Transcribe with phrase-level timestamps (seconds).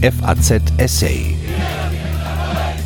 [0.00, 1.34] FAZ Essay.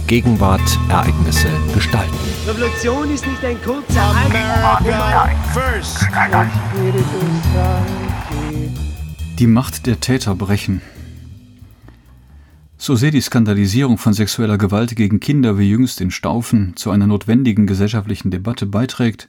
[0.06, 2.16] Gegenwart, Ereignisse, Gestalten.
[2.46, 4.14] Revolution ist nicht ein kurzer
[5.52, 6.06] first.
[9.38, 10.80] Die Macht der Täter brechen.
[12.78, 17.06] So sehr die Skandalisierung von sexueller Gewalt gegen Kinder wie jüngst in Staufen zu einer
[17.06, 19.28] notwendigen gesellschaftlichen Debatte beiträgt,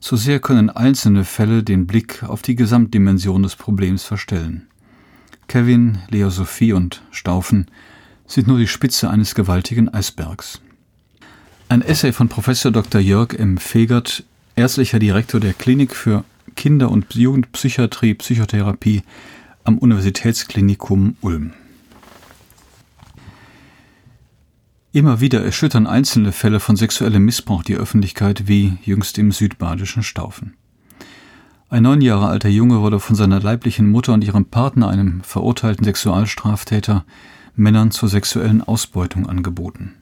[0.00, 4.66] so sehr können einzelne Fälle den Blick auf die Gesamtdimension des Problems verstellen.
[5.48, 7.66] Kevin, Lea Sophie und Staufen
[8.26, 10.60] sind nur die Spitze eines gewaltigen Eisbergs.
[11.68, 13.00] Ein Essay von Professor Dr.
[13.00, 13.58] Jörg M.
[13.58, 14.24] Fegert,
[14.56, 16.24] ärztlicher Direktor der Klinik für
[16.54, 19.02] Kinder- und Jugendpsychiatrie, Psychotherapie
[19.64, 21.52] am Universitätsklinikum Ulm.
[24.92, 30.54] Immer wieder erschüttern einzelne Fälle von sexuellem Missbrauch die Öffentlichkeit, wie jüngst im südbadischen Staufen.
[31.72, 35.84] Ein neun Jahre alter Junge wurde von seiner leiblichen Mutter und ihrem Partner, einem verurteilten
[35.86, 37.06] Sexualstraftäter,
[37.56, 39.94] Männern zur sexuellen Ausbeutung angeboten.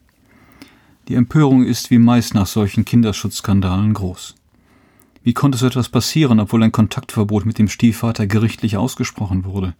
[1.07, 4.35] Die Empörung ist wie meist nach solchen Kinderschutzskandalen groß.
[5.23, 9.73] Wie konnte so etwas passieren, obwohl ein Kontaktverbot mit dem Stiefvater gerichtlich ausgesprochen wurde?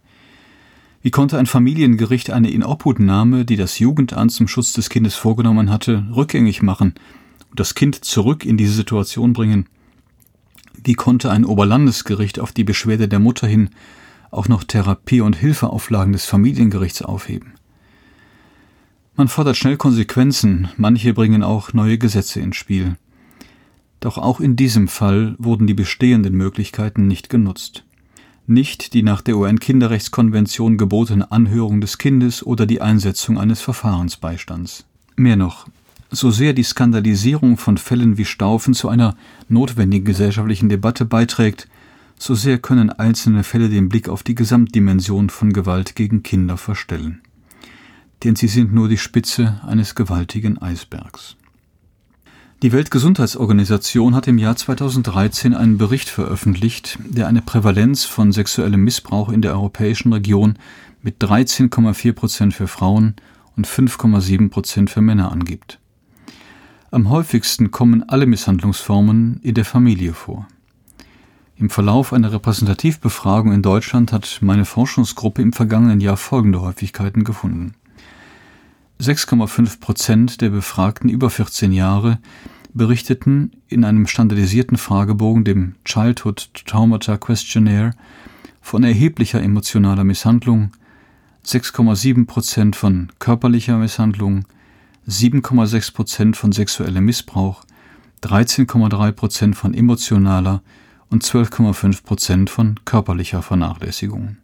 [1.02, 6.06] Wie konnte ein Familiengericht eine Inobhutnahme, die das Jugendamt zum Schutz des Kindes vorgenommen hatte,
[6.16, 6.94] rückgängig machen
[7.50, 9.66] und das Kind zurück in diese Situation bringen?
[10.82, 13.70] Wie konnte ein Oberlandesgericht auf die Beschwerde der Mutter hin
[14.30, 17.54] auch noch Therapie- und Hilfeauflagen des Familiengerichts aufheben?
[19.14, 22.96] Man fordert schnell Konsequenzen, manche bringen auch neue Gesetze ins Spiel.
[24.00, 27.84] Doch auch in diesem Fall wurden die bestehenden Möglichkeiten nicht genutzt
[28.46, 34.84] nicht die nach der UN-Kinderrechtskonvention gebotene Anhörung des Kindes oder die Einsetzung eines Verfahrensbeistands.
[35.16, 35.66] Mehr noch,
[36.12, 39.16] so sehr die Skandalisierung von Fällen wie Staufen zu einer
[39.48, 41.68] notwendigen gesellschaftlichen Debatte beiträgt,
[42.18, 47.22] so sehr können einzelne Fälle den Blick auf die Gesamtdimension von Gewalt gegen Kinder verstellen.
[48.22, 51.36] Denn sie sind nur die Spitze eines gewaltigen Eisbergs.
[52.62, 59.30] Die Weltgesundheitsorganisation hat im Jahr 2013 einen Bericht veröffentlicht, der eine Prävalenz von sexuellem Missbrauch
[59.30, 60.56] in der europäischen Region
[61.02, 63.16] mit 13,4 Prozent für Frauen
[63.56, 65.80] und 5,7 Prozent für Männer angibt.
[66.94, 70.46] Am häufigsten kommen alle Misshandlungsformen in der Familie vor.
[71.56, 77.72] Im Verlauf einer Repräsentativbefragung in Deutschland hat meine Forschungsgruppe im vergangenen Jahr folgende Häufigkeiten gefunden.
[79.00, 82.18] 6,5 Prozent der Befragten über 14 Jahre
[82.74, 87.92] berichteten in einem standardisierten Fragebogen, dem Childhood Traumata Questionnaire,
[88.60, 90.72] von erheblicher emotionaler Misshandlung,
[91.46, 94.44] 6,7 Prozent von körperlicher Misshandlung,
[95.08, 97.64] 7,6 Prozent von sexuellem Missbrauch,
[98.22, 100.62] 13,3 Prozent von emotionaler
[101.10, 104.36] und 12,5 Prozent von körperlicher Vernachlässigung.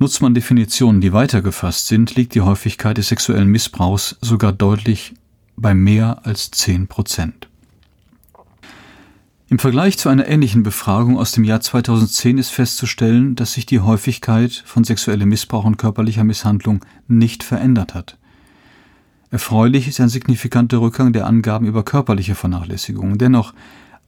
[0.00, 5.14] Nutzt man Definitionen, die weiter gefasst sind, liegt die Häufigkeit des sexuellen Missbrauchs sogar deutlich
[5.56, 7.48] bei mehr als 10 Prozent.
[9.50, 13.80] Im Vergleich zu einer ähnlichen Befragung aus dem Jahr 2010 ist festzustellen, dass sich die
[13.80, 18.18] Häufigkeit von sexuellem Missbrauch und körperlicher Misshandlung nicht verändert hat.
[19.30, 23.18] Erfreulich ist ein signifikanter Rückgang der Angaben über körperliche Vernachlässigung.
[23.18, 23.52] Dennoch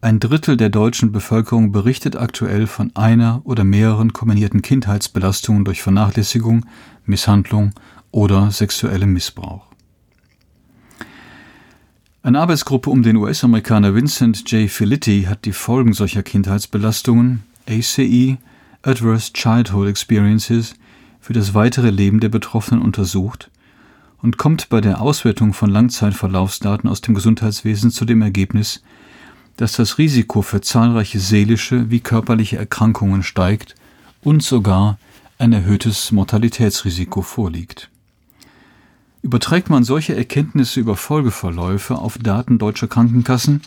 [0.01, 6.65] ein Drittel der deutschen Bevölkerung berichtet aktuell von einer oder mehreren kombinierten Kindheitsbelastungen durch Vernachlässigung,
[7.05, 7.73] Misshandlung
[8.11, 9.67] oder sexuellem Missbrauch.
[12.23, 14.71] Eine Arbeitsgruppe um den US-Amerikaner Vincent J.
[14.71, 18.39] Filitti hat die Folgen solcher Kindheitsbelastungen, ACE,
[18.83, 20.75] Adverse Childhood Experiences,
[21.21, 23.51] für das weitere Leben der Betroffenen untersucht
[24.23, 28.83] und kommt bei der Auswertung von Langzeitverlaufsdaten aus dem Gesundheitswesen zu dem Ergebnis,
[29.57, 33.75] dass das Risiko für zahlreiche seelische wie körperliche Erkrankungen steigt
[34.23, 34.99] und sogar
[35.39, 37.91] ein erhöhtes Mortalitätsrisiko vorliegt.
[39.23, 43.63] Überträgt man solche Erkenntnisse über Folgeverläufe auf Daten deutscher Krankenkassen,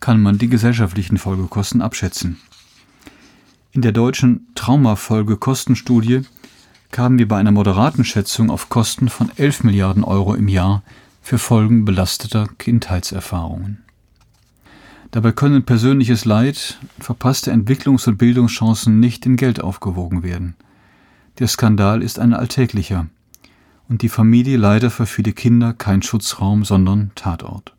[0.00, 2.40] kann man die gesellschaftlichen Folgekosten abschätzen.
[3.72, 6.22] In der deutschen Traumafolgekostenstudie
[6.94, 10.84] kamen wir bei einer moderaten Schätzung auf Kosten von 11 Milliarden Euro im Jahr
[11.22, 13.82] für Folgen belasteter Kindheitserfahrungen.
[15.10, 20.54] Dabei können persönliches Leid, verpasste Entwicklungs- und Bildungschancen nicht in Geld aufgewogen werden.
[21.40, 23.08] Der Skandal ist ein alltäglicher
[23.88, 27.74] und die Familie leider für viele Kinder kein Schutzraum, sondern Tatort.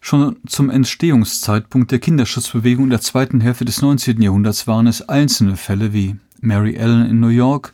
[0.00, 4.22] Schon zum Entstehungszeitpunkt der Kinderschutzbewegung der zweiten Hälfte des 19.
[4.22, 7.72] Jahrhunderts waren es einzelne Fälle wie Mary Ellen in New York,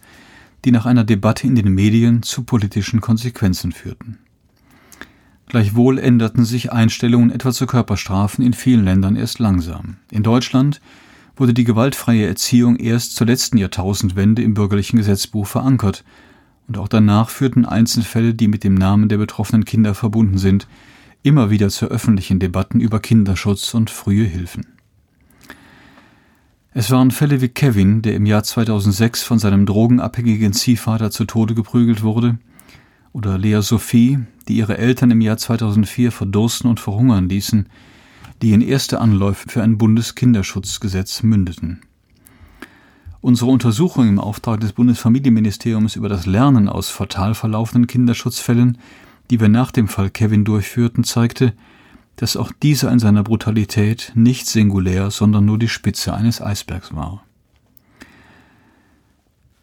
[0.64, 4.18] die nach einer Debatte in den Medien zu politischen Konsequenzen führten.
[5.46, 9.96] Gleichwohl änderten sich Einstellungen etwa zu Körperstrafen in vielen Ländern erst langsam.
[10.10, 10.80] In Deutschland
[11.36, 16.04] wurde die gewaltfreie Erziehung erst zur letzten Jahrtausendwende im bürgerlichen Gesetzbuch verankert,
[16.68, 20.66] und auch danach führten Einzelfälle, die mit dem Namen der betroffenen Kinder verbunden sind,
[21.22, 24.75] immer wieder zu öffentlichen Debatten über Kinderschutz und frühe Hilfen.
[26.78, 31.54] Es waren Fälle wie Kevin, der im Jahr 2006 von seinem drogenabhängigen Ziehvater zu Tode
[31.54, 32.36] geprügelt wurde,
[33.14, 37.70] oder Lea Sophie, die ihre Eltern im Jahr 2004 verdursten und verhungern ließen,
[38.42, 41.80] die in erste Anläufe für ein Bundeskinderschutzgesetz mündeten.
[43.22, 48.76] Unsere Untersuchung im Auftrag des Bundesfamilienministeriums über das Lernen aus fatal verlaufenden Kinderschutzfällen,
[49.30, 51.54] die wir nach dem Fall Kevin durchführten, zeigte,
[52.16, 57.22] dass auch dieser in seiner Brutalität nicht singulär, sondern nur die Spitze eines Eisbergs war.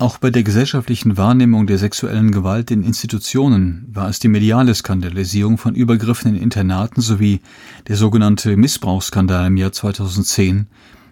[0.04, 5.58] Auch bei der gesellschaftlichen Wahrnehmung der sexuellen Gewalt in Institutionen war es die mediale Skandalisierung
[5.58, 7.40] von Übergriffen in Internaten sowie
[7.88, 10.68] der sogenannte Missbrauchsskandal im Jahr 2010,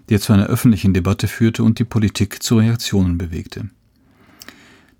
[0.10, 3.70] der zu einer öffentlichen Debatte führte und die Politik zu Reaktionen bewegte.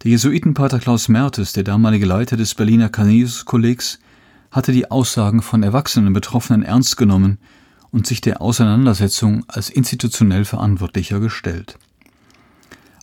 [0.04, 4.00] Der Jesuitenpater Klaus Mertes, der damalige Leiter des Berliner Canisius-Kollegs,
[4.52, 7.40] hatte die Aussagen von erwachsenen Betroffenen ernst genommen
[7.92, 11.78] und sich der Auseinandersetzung als institutionell Verantwortlicher gestellt.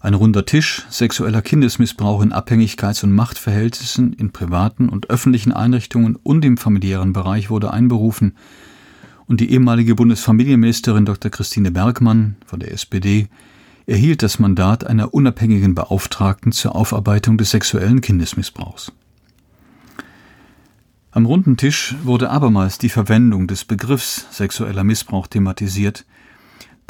[0.01, 6.45] Ein runder Tisch sexueller Kindesmissbrauch in Abhängigkeits- und Machtverhältnissen in privaten und öffentlichen Einrichtungen und
[6.45, 8.37] im familiären Bereich wurde einberufen
[9.27, 11.31] und die ehemalige Bundesfamilienministerin Dr.
[11.31, 13.29] Christine Bergmann von der SPD
[13.87, 18.93] erhielt das Mandat einer unabhängigen Beauftragten zur Aufarbeitung des sexuellen Kindesmissbrauchs.
[21.19, 26.05] Am runden Tisch wurde abermals die Verwendung des Begriffs sexueller Missbrauch thematisiert,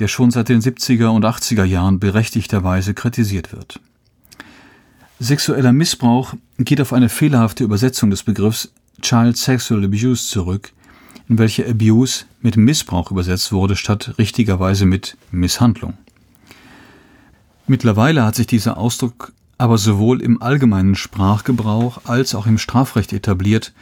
[0.01, 3.81] der schon seit den 70er und 80er Jahren berechtigterweise kritisiert wird.
[5.19, 8.71] Sexueller Missbrauch geht auf eine fehlerhafte Übersetzung des Begriffs
[9.01, 10.73] Child Sexual Abuse zurück,
[11.31, 15.95] in welcher Abuse mit Missbrauch übersetzt wurde, statt richtigerweise mit Misshandlung.
[17.67, 23.73] Mittlerweile hat sich dieser Ausdruck aber sowohl im allgemeinen Sprachgebrauch als auch im Strafrecht etabliert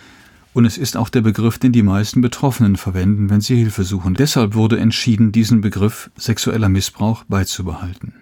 [0.56, 4.14] und es ist auch der Begriff, den die meisten Betroffenen verwenden, wenn sie Hilfe suchen.
[4.14, 8.14] Deshalb wurde entschieden, diesen Begriff sexueller Missbrauch beizubehalten.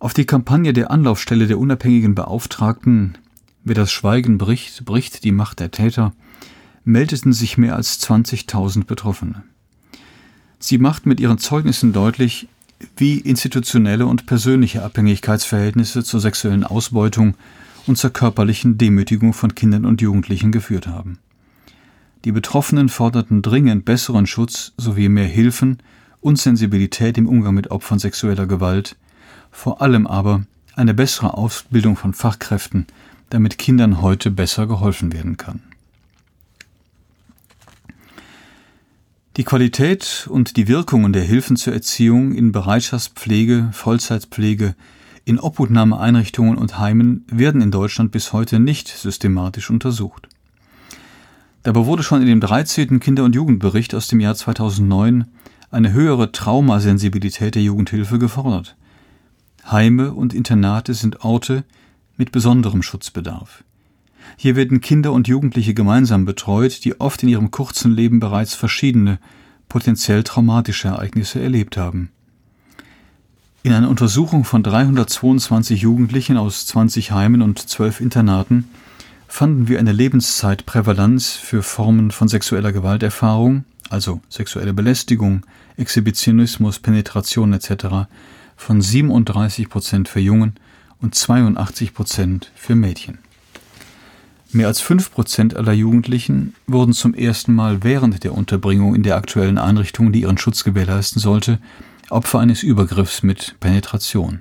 [0.00, 3.18] Auf die Kampagne der Anlaufstelle der unabhängigen Beauftragten
[3.62, 6.12] Wer das Schweigen bricht, bricht die Macht der Täter,
[6.82, 9.44] meldeten sich mehr als 20.000 Betroffene.
[10.58, 12.48] Sie macht mit ihren Zeugnissen deutlich,
[12.96, 17.36] wie institutionelle und persönliche Abhängigkeitsverhältnisse zur sexuellen Ausbeutung
[17.86, 21.18] und zur körperlichen Demütigung von Kindern und Jugendlichen geführt haben.
[22.24, 25.78] Die Betroffenen forderten dringend besseren Schutz sowie mehr Hilfen
[26.20, 28.96] und Sensibilität im Umgang mit Opfern sexueller Gewalt,
[29.50, 30.44] vor allem aber
[30.74, 32.86] eine bessere Ausbildung von Fachkräften,
[33.30, 35.62] damit Kindern heute besser geholfen werden kann.
[39.36, 44.74] Die Qualität und die Wirkungen der Hilfen zur Erziehung in Bereitschaftspflege, Vollzeitpflege,
[45.30, 50.28] in Obhutnahmeeinrichtungen und Heimen werden in Deutschland bis heute nicht systematisch untersucht.
[51.62, 52.98] Dabei wurde schon in dem 13.
[52.98, 55.26] Kinder- und Jugendbericht aus dem Jahr 2009
[55.70, 58.74] eine höhere Traumasensibilität der Jugendhilfe gefordert.
[59.70, 61.62] Heime und Internate sind Orte
[62.16, 63.62] mit besonderem Schutzbedarf.
[64.36, 69.20] Hier werden Kinder und Jugendliche gemeinsam betreut, die oft in ihrem kurzen Leben bereits verschiedene,
[69.68, 72.10] potenziell traumatische Ereignisse erlebt haben.
[73.62, 78.70] In einer Untersuchung von 322 Jugendlichen aus 20 Heimen und 12 Internaten
[79.28, 85.42] fanden wir eine Lebenszeitprävalenz für Formen von sexueller Gewalterfahrung, also sexuelle Belästigung,
[85.76, 88.08] Exhibitionismus, Penetration etc.,
[88.56, 90.54] von 37 Prozent für Jungen
[91.02, 93.18] und 82 Prozent für Mädchen.
[94.52, 99.16] Mehr als 5 Prozent aller Jugendlichen wurden zum ersten Mal während der Unterbringung in der
[99.16, 101.58] aktuellen Einrichtung, die ihren Schutz gewährleisten sollte,
[102.10, 104.40] Opfer eines Übergriffs mit Penetration.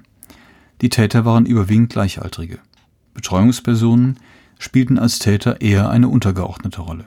[0.81, 2.59] Die Täter waren überwiegend Gleichaltrige.
[3.13, 4.17] Betreuungspersonen
[4.57, 7.05] spielten als Täter eher eine untergeordnete Rolle.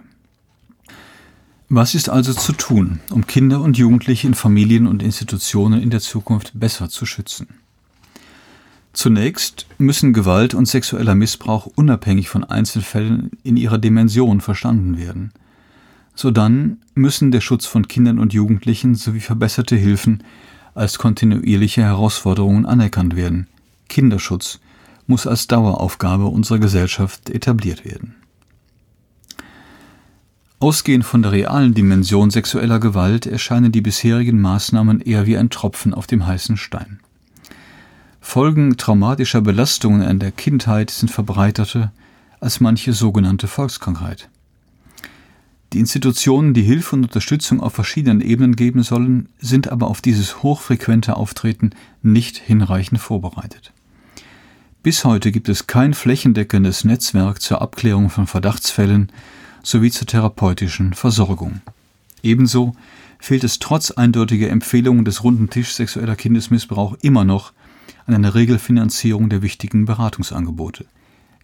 [1.69, 6.01] Was ist also zu tun, um Kinder und Jugendliche in Familien und Institutionen in der
[6.01, 7.49] Zukunft besser zu schützen?
[8.93, 15.33] Zunächst müssen Gewalt und sexueller Missbrauch unabhängig von Einzelfällen in ihrer Dimension verstanden werden.
[16.15, 20.23] Sodann müssen der Schutz von Kindern und Jugendlichen sowie verbesserte Hilfen
[20.75, 23.49] als kontinuierliche Herausforderungen anerkannt werden.
[23.89, 24.61] Kinderschutz
[25.07, 28.15] muss als Daueraufgabe unserer Gesellschaft etabliert werden.
[30.61, 35.93] Ausgehend von der realen Dimension sexueller Gewalt erscheinen die bisherigen Maßnahmen eher wie ein Tropfen
[35.93, 37.01] auf dem heißen Stein.
[38.21, 41.93] Folgen traumatischer Belastungen in der Kindheit sind verbreiterter
[42.39, 44.29] als manche sogenannte Volkskrankheit.
[45.73, 50.43] Die Institutionen, die Hilfe und Unterstützung auf verschiedenen Ebenen geben sollen, sind aber auf dieses
[50.43, 51.71] hochfrequente Auftreten
[52.03, 53.73] nicht hinreichend vorbereitet.
[54.83, 59.11] Bis heute gibt es kein flächendeckendes Netzwerk zur Abklärung von Verdachtsfällen
[59.63, 61.63] sowie zur therapeutischen Versorgung.
[62.23, 62.77] Ebenso
[63.19, 67.53] fehlt es trotz eindeutiger Empfehlungen des runden Tisch sexueller Kindesmissbrauch immer noch
[68.07, 70.85] an einer Regelfinanzierung der wichtigen Beratungsangebote.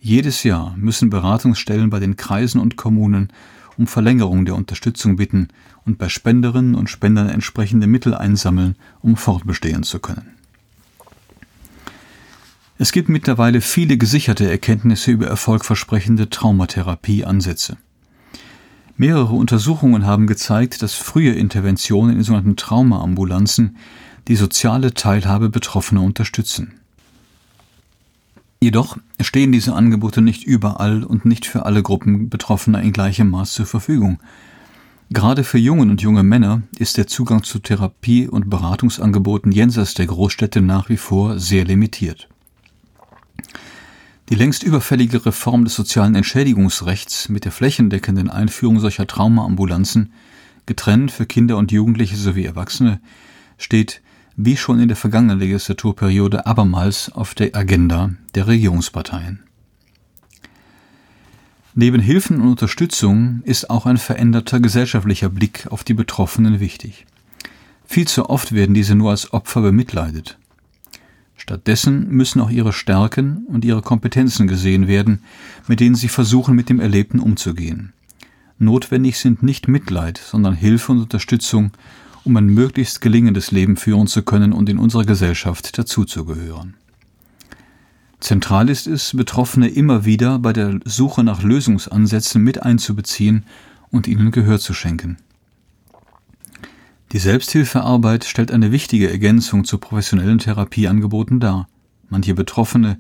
[0.00, 3.32] Jedes Jahr müssen Beratungsstellen bei den Kreisen und Kommunen
[3.78, 5.48] um Verlängerung der Unterstützung bitten
[5.86, 10.34] und bei Spenderinnen und Spendern entsprechende Mittel einsammeln, um fortbestehen zu können.
[12.76, 17.76] Es gibt mittlerweile viele gesicherte Erkenntnisse über erfolgversprechende Traumatherapieansätze.
[18.96, 23.76] Mehrere Untersuchungen haben gezeigt, dass frühe Interventionen in sogenannten Traumaambulanzen
[24.26, 26.80] die soziale Teilhabe Betroffener unterstützen.
[28.60, 33.52] Jedoch stehen diese Angebote nicht überall und nicht für alle Gruppen Betroffener in gleichem Maß
[33.52, 34.18] zur Verfügung.
[35.10, 40.06] Gerade für Jungen und junge Männer ist der Zugang zu Therapie- und Beratungsangeboten jenseits der
[40.06, 42.28] Großstädte nach wie vor sehr limitiert.
[44.28, 50.12] Die längst überfällige Reform des sozialen Entschädigungsrechts mit der flächendeckenden Einführung solcher Traumaambulanzen,
[50.66, 53.00] getrennt für Kinder und Jugendliche sowie Erwachsene,
[53.56, 54.02] steht
[54.40, 59.40] wie schon in der vergangenen Legislaturperiode abermals auf der Agenda der Regierungsparteien.
[61.74, 67.04] Neben Hilfen und Unterstützung ist auch ein veränderter gesellschaftlicher Blick auf die Betroffenen wichtig.
[67.84, 70.38] Viel zu oft werden diese nur als Opfer bemitleidet.
[71.36, 75.24] Stattdessen müssen auch ihre Stärken und ihre Kompetenzen gesehen werden,
[75.66, 77.92] mit denen sie versuchen, mit dem Erlebten umzugehen.
[78.60, 81.72] Notwendig sind nicht Mitleid, sondern Hilfe und Unterstützung,
[82.28, 86.74] um ein möglichst gelingendes Leben führen zu können und in unserer Gesellschaft dazuzugehören.
[88.20, 93.46] Zentral ist es, Betroffene immer wieder bei der Suche nach Lösungsansätzen mit einzubeziehen
[93.90, 95.16] und ihnen Gehör zu schenken.
[97.12, 101.66] Die Selbsthilfearbeit stellt eine wichtige Ergänzung zu professionellen Therapieangeboten dar.
[102.10, 102.98] Manche Betroffene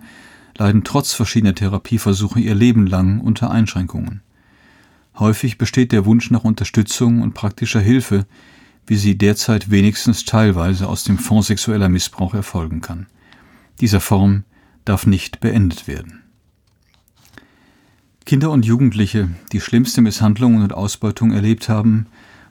[0.56, 4.22] leiden trotz verschiedener Therapieversuche ihr Leben lang unter Einschränkungen.
[5.18, 8.24] Häufig besteht der Wunsch nach Unterstützung und praktischer Hilfe,
[8.88, 13.06] wie sie derzeit wenigstens teilweise aus dem Fonds sexueller Missbrauch erfolgen kann.
[13.80, 14.44] Dieser Form
[14.84, 16.22] darf nicht beendet werden.
[18.24, 22.06] Kinder und Jugendliche, die schlimmste Misshandlungen und Ausbeutung erlebt haben,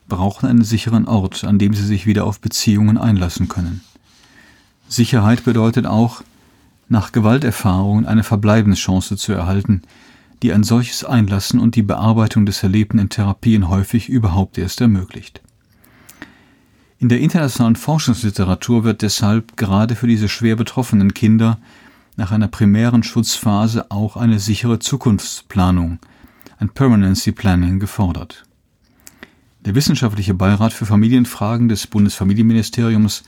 [0.08, 3.82] brauchen einen sicheren Ort, an dem sie sich wieder auf Beziehungen einlassen können.
[4.88, 6.24] Sicherheit bedeutet auch,
[6.88, 9.82] nach Gewalterfahrungen eine Verbleibenschance zu erhalten,
[10.42, 15.42] die ein solches Einlassen und die Bearbeitung des Erlebten in Therapien häufig überhaupt erst ermöglicht.
[17.00, 21.60] In der internationalen Forschungsliteratur wird deshalb gerade für diese schwer betroffenen Kinder
[22.16, 26.00] nach einer primären Schutzphase auch eine sichere Zukunftsplanung,
[26.58, 28.46] ein Permanency Planning, gefordert.
[29.64, 33.24] Der Wissenschaftliche Beirat für Familienfragen des Bundesfamilienministeriums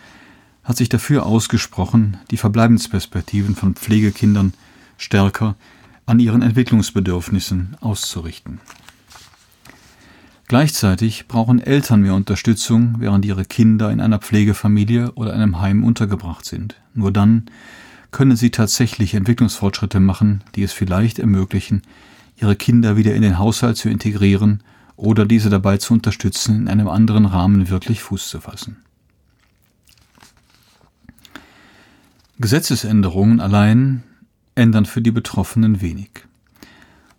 [0.64, 4.54] hat sich dafür ausgesprochen, die Verbleibensperspektiven von Pflegekindern
[4.98, 5.56] stärker
[6.08, 8.62] an ihren Entwicklungsbedürfnissen auszurichten.
[10.50, 16.44] Gleichzeitig brauchen Eltern mehr Unterstützung, während ihre Kinder in einer Pflegefamilie oder einem Heim untergebracht
[16.44, 16.76] sind.
[16.96, 17.46] Nur dann
[18.10, 21.84] können sie tatsächlich Entwicklungsfortschritte machen, die es vielleicht ermöglichen,
[22.36, 24.64] ihre Kinder wieder in den Haushalt zu integrieren
[24.96, 28.78] oder diese dabei zu unterstützen, in einem anderen Rahmen wirklich Fuß zu fassen.
[32.40, 34.02] Gesetzesänderungen allein
[34.56, 36.10] ändern für die Betroffenen wenig.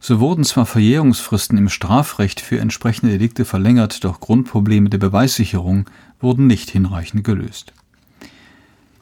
[0.03, 5.85] So wurden zwar Verjährungsfristen im Strafrecht für entsprechende Delikte verlängert, doch Grundprobleme der Beweissicherung
[6.21, 7.75] wurden nicht hinreichend gelöst.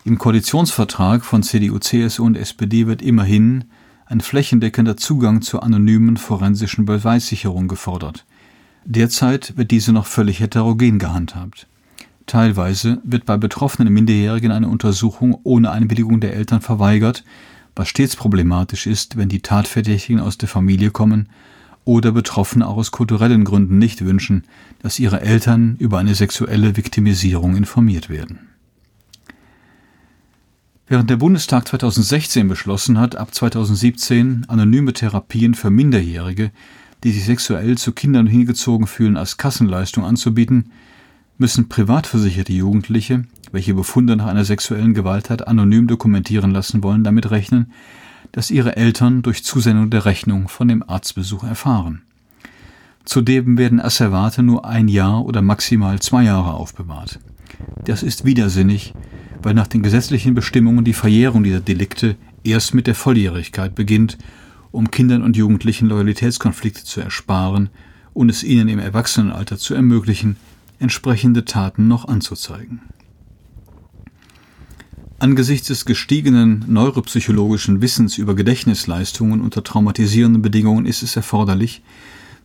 [0.05, 3.65] Im Koalitionsvertrag von CDU, CSU und SPD wird immerhin
[4.07, 8.25] ein flächendeckender Zugang zur anonymen forensischen Beweissicherung gefordert.
[8.85, 11.69] Derzeit wird diese noch völlig heterogen gehandhabt.
[12.27, 17.23] Teilweise wird bei betroffenen Minderjährigen eine Untersuchung ohne Einwilligung der Eltern verweigert,
[17.79, 21.29] was stets problematisch ist, wenn die Tatverdächtigen aus der Familie kommen
[21.85, 24.45] oder Betroffene auch aus kulturellen Gründen nicht wünschen,
[24.83, 28.41] dass ihre Eltern über eine sexuelle Viktimisierung informiert werden.
[30.89, 36.51] Während der Bundestag 2016 beschlossen hat, ab 2017 anonyme Therapien für Minderjährige,
[37.05, 40.73] die sich sexuell zu Kindern hingezogen fühlen, als Kassenleistung anzubieten,
[41.37, 47.31] müssen privat versicherte Jugendliche welche Befunde nach einer sexuellen Gewalttat anonym dokumentieren lassen wollen, damit
[47.31, 47.73] rechnen,
[48.33, 52.03] dass ihre Eltern durch Zusendung der Rechnung von dem Arztbesuch erfahren.
[53.05, 57.19] Zudem werden Asservate nur ein Jahr oder maximal zwei Jahre aufbewahrt.
[57.85, 58.93] Das ist widersinnig,
[59.43, 64.19] weil nach den gesetzlichen Bestimmungen die Verjährung dieser Delikte erst mit der Volljährigkeit beginnt,
[64.71, 67.71] um Kindern und Jugendlichen Loyalitätskonflikte zu ersparen
[68.13, 70.37] und es ihnen im Erwachsenenalter zu ermöglichen,
[70.79, 72.81] entsprechende Taten noch anzuzeigen.
[75.21, 81.83] Angesichts des gestiegenen neuropsychologischen Wissens über Gedächtnisleistungen unter traumatisierenden Bedingungen ist es erforderlich,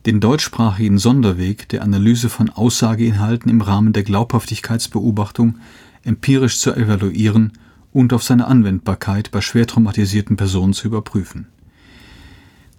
[0.08, 5.60] den deutschsprachigen Sonderweg der Analyse von Aussageinhalten im Rahmen der Glaubhaftigkeitsbeobachtung
[6.03, 7.53] empirisch zu evaluieren
[7.92, 11.46] und auf seine Anwendbarkeit bei schwer traumatisierten Personen zu überprüfen.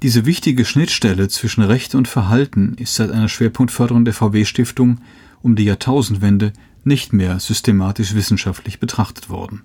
[0.03, 4.99] Diese wichtige Schnittstelle zwischen Recht und Verhalten ist seit einer Schwerpunktförderung der VW-Stiftung
[5.41, 9.63] um die Jahrtausendwende nicht mehr systematisch wissenschaftlich betrachtet worden.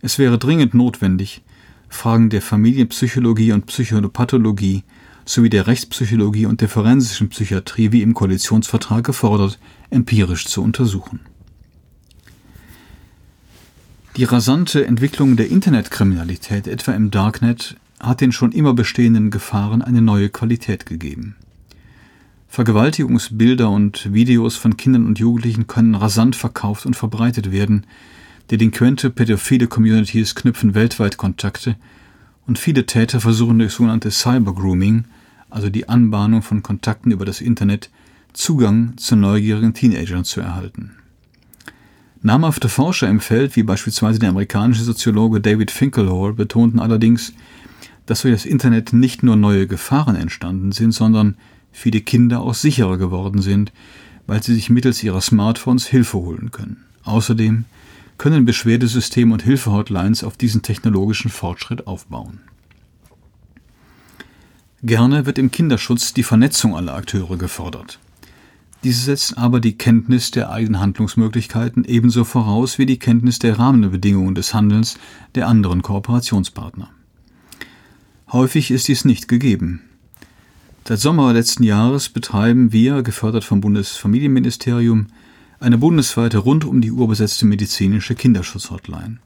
[0.00, 1.42] Es wäre dringend notwendig,
[1.88, 4.84] Fragen der Familienpsychologie und Psychopathologie
[5.24, 9.58] sowie der Rechtspsychologie und der forensischen Psychiatrie wie im Koalitionsvertrag gefordert,
[9.90, 11.20] empirisch zu untersuchen.
[14.16, 20.02] Die rasante Entwicklung der Internetkriminalität, etwa im Darknet, hat den schon immer bestehenden Gefahren eine
[20.02, 21.36] neue Qualität gegeben.
[22.48, 27.86] Vergewaltigungsbilder und Videos von Kindern und Jugendlichen können rasant verkauft und verbreitet werden,
[28.50, 31.76] Delinquente pädophile Communities knüpfen weltweit Kontakte
[32.46, 35.04] und viele Täter versuchen durch sogenannte Cybergrooming,
[35.50, 37.90] also die Anbahnung von Kontakten über das Internet,
[38.32, 40.92] Zugang zu neugierigen Teenagern zu erhalten.
[42.22, 47.34] Namhafte Forscher im Feld, wie beispielsweise der amerikanische Soziologe David Finkelhor, betonten allerdings,
[48.06, 51.36] dass durch das Internet nicht nur neue Gefahren entstanden sind, sondern
[51.70, 53.72] viele Kinder auch sicherer geworden sind,
[54.26, 56.84] weil sie sich mittels ihrer Smartphones Hilfe holen können.
[57.04, 57.66] Außerdem
[58.18, 62.40] können Beschwerdesysteme und Hilfehotlines auf diesen technologischen Fortschritt aufbauen.
[64.82, 67.98] Gerne wird im Kinderschutz die Vernetzung aller Akteure gefordert.
[68.84, 74.36] Diese setzt aber die Kenntnis der eigenen Handlungsmöglichkeiten ebenso voraus wie die Kenntnis der Rahmenbedingungen
[74.36, 74.98] des Handelns
[75.34, 76.90] der anderen Kooperationspartner.
[78.30, 79.80] Häufig ist dies nicht gegeben.
[80.86, 85.08] Seit Sommer letzten Jahres betreiben wir, gefördert vom Bundesfamilienministerium,
[85.60, 89.18] eine bundesweite rund um die Uhr besetzte medizinische Kinderschutzhotline.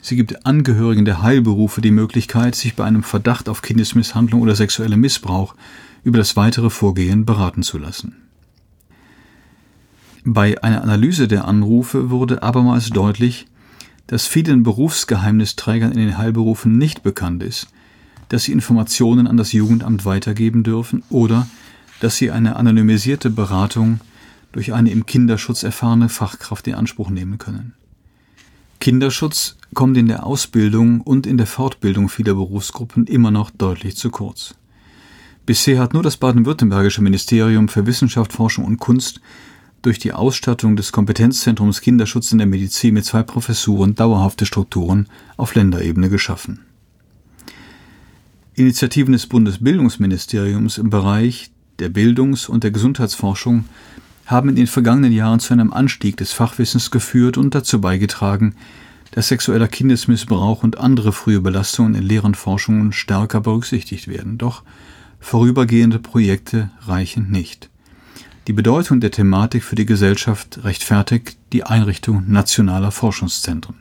[0.00, 5.00] Sie gibt Angehörigen der Heilberufe die Möglichkeit, sich bei einem Verdacht auf Kindesmisshandlung oder sexuellem
[5.00, 5.54] Missbrauch
[6.02, 8.16] über das weitere Vorgehen beraten zu lassen.
[10.24, 13.46] Bei einer Analyse der Anrufe wurde abermals deutlich,
[14.08, 17.68] dass vielen Berufsgeheimnisträgern in den Heilberufen nicht bekannt ist,
[18.28, 21.46] dass sie Informationen an das Jugendamt weitergeben dürfen oder
[22.00, 24.00] dass sie eine anonymisierte Beratung
[24.52, 27.74] durch eine im Kinderschutz erfahrene Fachkraft in Anspruch nehmen können.
[28.80, 34.10] Kinderschutz kommt in der Ausbildung und in der Fortbildung vieler Berufsgruppen immer noch deutlich zu
[34.10, 34.54] kurz.
[35.46, 39.20] Bisher hat nur das baden-württembergische Ministerium für Wissenschaft, Forschung und Kunst
[39.82, 45.54] durch die Ausstattung des Kompetenzzentrums Kinderschutz in der Medizin mit zwei Professuren dauerhafte Strukturen auf
[45.54, 46.60] Länderebene geschaffen.
[48.54, 53.64] Initiativen des Bundesbildungsministeriums im Bereich der Bildungs- und der Gesundheitsforschung
[54.26, 58.54] haben in den vergangenen Jahren zu einem Anstieg des Fachwissens geführt und dazu beigetragen,
[59.12, 64.38] dass sexueller Kindesmissbrauch und andere frühe Belastungen in Lehr- und Forschungen stärker berücksichtigt werden.
[64.38, 64.62] Doch
[65.20, 67.68] vorübergehende Projekte reichen nicht.
[68.48, 73.76] Die Bedeutung der Thematik für die Gesellschaft rechtfertigt die Einrichtung nationaler Forschungszentren.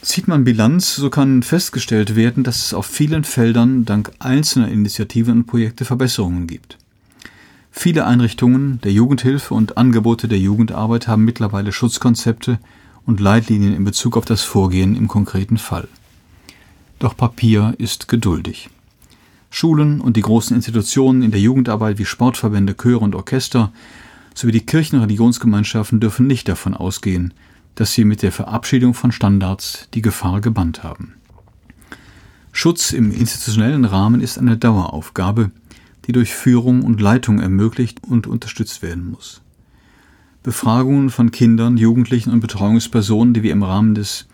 [0.00, 5.38] Zieht man Bilanz, so kann festgestellt werden, dass es auf vielen Feldern dank einzelner Initiativen
[5.38, 6.78] und Projekte Verbesserungen gibt.
[7.74, 12.60] Viele Einrichtungen der Jugendhilfe und Angebote der Jugendarbeit haben mittlerweile Schutzkonzepte
[13.06, 15.88] und Leitlinien in Bezug auf das Vorgehen im konkreten Fall.
[17.00, 18.68] Doch Papier ist geduldig.
[19.50, 23.72] Schulen und die großen Institutionen in der Jugendarbeit wie Sportverbände, Chöre und Orchester
[24.34, 27.34] sowie die Kirchen- und Religionsgemeinschaften dürfen nicht davon ausgehen,
[27.74, 31.14] dass sie mit der Verabschiedung von Standards die Gefahr gebannt haben.
[32.52, 35.50] Schutz im institutionellen Rahmen ist eine Daueraufgabe,
[36.06, 39.42] die durch Führung und Leitung ermöglicht und unterstützt werden muss.
[40.42, 44.26] Befragungen von Kindern, Jugendlichen und Betreuungspersonen, die wir im Rahmen des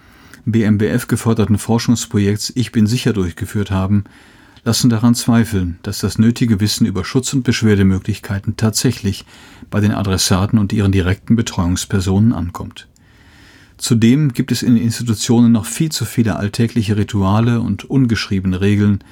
[0.47, 4.05] BMBF geförderten Forschungsprojekts Ich bin sicher durchgeführt haben,
[4.65, 9.25] lassen daran zweifeln, dass das nötige Wissen über Schutz- und Beschwerdemöglichkeiten tatsächlich
[9.71, 12.89] bei den Adressaten und ihren direkten Betreuungspersonen ankommt.
[13.77, 19.05] Zudem gibt es in den Institutionen noch viel zu viele alltägliche Rituale und ungeschriebene Regeln,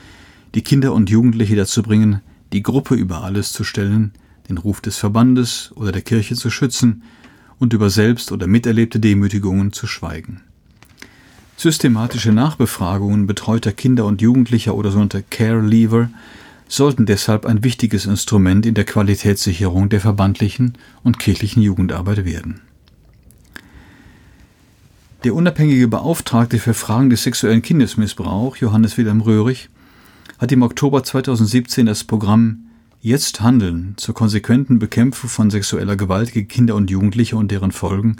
[0.54, 2.20] die Kinder und Jugendliche dazu bringen,
[2.52, 4.12] die Gruppe über alles zu stellen,
[4.48, 7.02] den Ruf des Verbandes oder der Kirche zu schützen
[7.58, 10.42] und über selbst oder miterlebte Demütigungen zu schweigen.
[11.56, 16.10] Systematische Nachbefragungen betreuter Kinder und Jugendlicher oder sogenannte Care Leaver
[16.68, 22.60] sollten deshalb ein wichtiges Instrument in der Qualitätssicherung der verbandlichen und kirchlichen Jugendarbeit werden.
[25.24, 29.70] Der unabhängige Beauftragte für Fragen des sexuellen Kindesmissbrauchs, Johannes Wilhelm Röhrig,
[30.38, 32.66] hat im Oktober 2017 das Programm
[33.00, 38.16] Jetzt Handeln zur konsequenten Bekämpfung von sexueller Gewalt gegen Kinder und Jugendliche und deren Folgen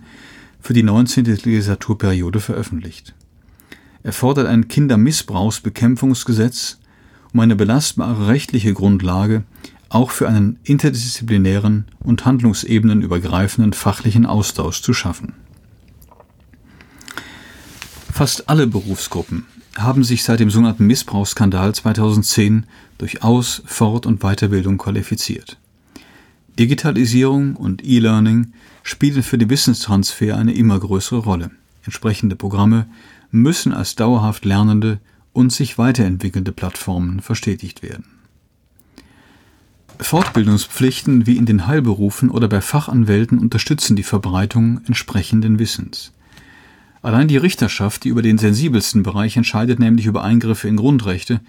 [0.60, 1.24] für die 19.
[1.24, 3.14] Legislaturperiode veröffentlicht.
[4.02, 6.78] Er fordert ein Kindermissbrauchsbekämpfungsgesetz,
[7.32, 9.44] um eine belastbare rechtliche Grundlage
[9.88, 15.34] auch für einen interdisziplinären und handlungsebenenübergreifenden fachlichen Austausch zu schaffen.
[18.12, 19.46] Fast alle Berufsgruppen
[19.78, 22.66] haben sich seit dem sogenannten Missbrauchsskandal 2010
[22.98, 25.58] durch Aus-, Fort- und Weiterbildung qualifiziert.
[26.58, 31.50] Digitalisierung und E-Learning spielen für den Wissenstransfer eine immer größere Rolle.
[31.84, 32.86] Entsprechende Programme
[33.30, 34.98] müssen als dauerhaft lernende
[35.32, 38.04] und sich weiterentwickelnde Plattformen verstetigt werden.
[40.00, 46.12] Fortbildungspflichten wie in den Heilberufen oder bei Fachanwälten unterstützen die Verbreitung entsprechenden Wissens.
[47.02, 51.40] Allein die Richterschaft, die über den sensibelsten Bereich entscheidet, nämlich über Eingriffe in Grundrechte,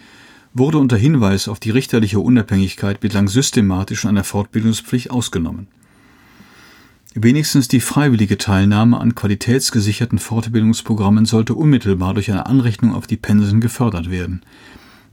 [0.53, 5.67] wurde unter Hinweis auf die richterliche Unabhängigkeit bislang systematisch von einer Fortbildungspflicht ausgenommen.
[7.15, 13.59] Wenigstens die freiwillige Teilnahme an qualitätsgesicherten Fortbildungsprogrammen sollte unmittelbar durch eine Anrechnung auf die Pensen
[13.59, 14.41] gefördert werden.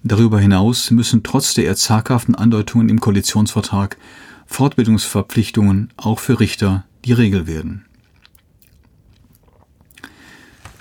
[0.02, 3.96] Darüber hinaus müssen trotz der eher zaghaften Andeutungen im Koalitionsvertrag
[4.44, 7.86] Fortbildungsverpflichtungen auch für Richter die Regel werden.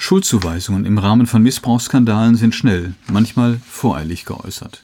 [0.03, 4.83] Schuldzuweisungen im Rahmen von Missbrauchsskandalen sind schnell, manchmal voreilig geäußert.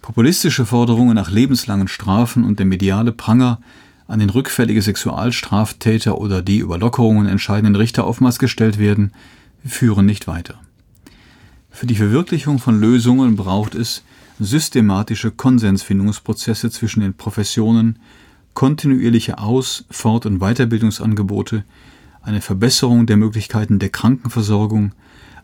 [0.00, 3.60] Populistische Forderungen nach lebenslangen Strafen und der mediale Pranger
[4.06, 9.10] an den rückfällige Sexualstraftäter oder die über Lockerungen entscheidenden Richter oftmals gestellt werden,
[9.66, 10.54] führen nicht weiter.
[11.72, 14.04] Für die Verwirklichung von Lösungen braucht es
[14.38, 17.98] systematische Konsensfindungsprozesse zwischen den Professionen,
[18.54, 21.64] kontinuierliche Aus-, Fort- und Weiterbildungsangebote,
[22.22, 24.92] eine Verbesserung der Möglichkeiten der Krankenversorgung,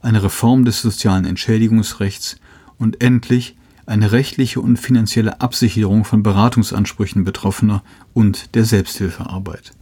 [0.02, 2.37] eine Reform des sozialen Entschädigungsrechts
[2.78, 3.56] und endlich
[3.87, 7.82] eine rechtliche und finanzielle Absicherung von Beratungsansprüchen Betroffener
[8.12, 9.72] und der Selbsthilfearbeit.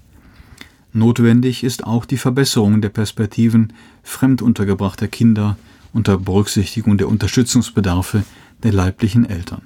[0.93, 5.57] Notwendig ist auch die Verbesserung der Perspektiven fremduntergebrachter Kinder
[5.93, 8.25] unter Berücksichtigung der Unterstützungsbedarfe
[8.63, 9.63] der leiblichen Eltern.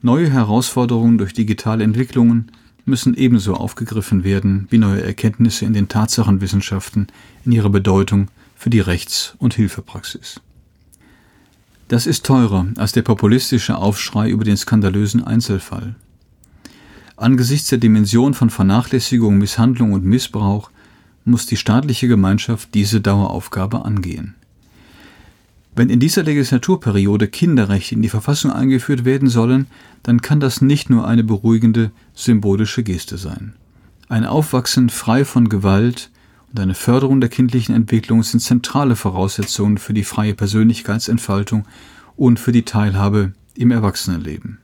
[0.00, 2.52] Neue Herausforderungen durch digitale Entwicklungen
[2.88, 7.06] müssen ebenso aufgegriffen werden wie neue Erkenntnisse in den Tatsachenwissenschaften
[7.44, 10.40] in ihrer Bedeutung für die Rechts- und Hilfepraxis.
[11.86, 15.94] Das ist teurer als der populistische Aufschrei über den skandalösen Einzelfall.
[17.16, 20.70] Angesichts der Dimension von Vernachlässigung, Misshandlung und Missbrauch
[21.24, 24.34] muss die staatliche Gemeinschaft diese Daueraufgabe angehen.
[25.78, 29.68] Wenn in dieser Legislaturperiode Kinderrechte in die Verfassung eingeführt werden sollen,
[30.02, 33.52] dann kann das nicht nur eine beruhigende, symbolische Geste sein.
[34.08, 36.10] Ein Aufwachsen frei von Gewalt
[36.50, 41.64] und eine Förderung der kindlichen Entwicklung sind zentrale Voraussetzungen für die freie Persönlichkeitsentfaltung
[42.16, 44.58] und für die Teilhabe im Erwachsenenleben.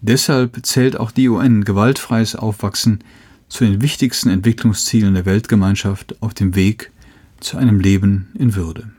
[0.00, 3.02] Deshalb zählt auch die UN gewaltfreies Aufwachsen
[3.48, 6.92] zu den wichtigsten Entwicklungszielen der Weltgemeinschaft auf dem Weg
[7.40, 8.92] zu einem Leben in Würde.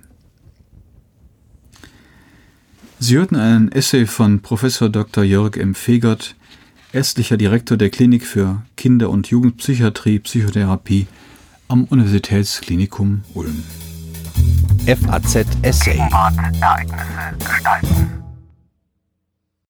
[3.03, 5.23] Sie hörten einen Essay von Professor Dr.
[5.23, 5.73] Jörg M.
[5.73, 6.35] Fegert,
[6.93, 11.07] ärztlicher Direktor der Klinik für Kinder- und Jugendpsychiatrie, Psychotherapie
[11.67, 13.63] am Universitätsklinikum Ulm.
[14.85, 15.97] FAZ Essay.
[15.97, 18.30] Ereignisse gestalten.